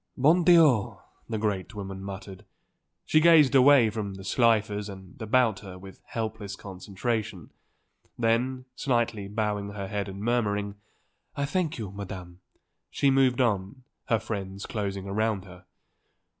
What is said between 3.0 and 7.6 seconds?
She gazed away from the Slifers and about her with helpless consternation.